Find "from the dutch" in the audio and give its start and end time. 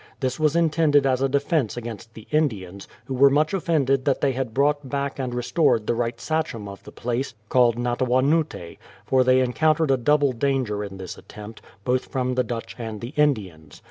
12.05-12.73